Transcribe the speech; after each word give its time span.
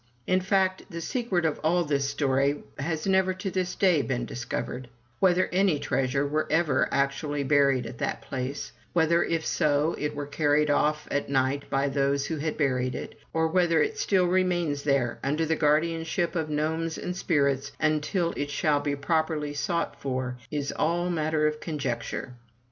In 0.25 0.41
fact, 0.41 0.81
the 0.89 0.99
secret 0.99 1.45
of 1.45 1.59
all 1.63 1.83
this 1.83 2.09
story 2.09 2.63
has 2.79 3.05
never 3.05 3.35
to 3.35 3.51
this 3.51 3.75
day 3.75 4.01
been 4.01 4.25
discovered; 4.25 4.89
whether 5.19 5.45
any 5.51 5.77
treasure 5.77 6.25
were 6.25 6.47
ever 6.51 6.89
actually 6.91 7.43
buried 7.43 7.85
at 7.85 7.99
that 7.99 8.23
place; 8.23 8.71
whether, 8.93 9.23
if 9.23 9.45
so, 9.45 9.93
it 9.99 10.15
were 10.15 10.25
carried 10.25 10.71
off 10.71 11.07
at 11.11 11.29
night 11.29 11.69
by 11.69 11.87
those 11.87 12.25
who 12.25 12.37
had 12.37 12.57
buried 12.57 12.95
it; 12.95 13.13
or 13.31 13.47
whether 13.49 13.79
it 13.79 13.99
still 13.99 14.25
remains 14.25 14.81
there 14.81 15.19
under 15.23 15.45
the 15.45 15.55
guardianship 15.55 16.33
of 16.35 16.49
gnomes 16.49 16.97
and 16.97 17.15
spirits 17.15 17.71
until 17.79 18.33
it 18.35 18.49
shall 18.49 18.79
be 18.79 18.95
properly 18.95 19.53
sought 19.53 20.01
for, 20.01 20.35
is 20.49 20.71
all 20.71 21.11
matter 21.11 21.45
of 21.45 21.59
conjecture. 21.59 22.33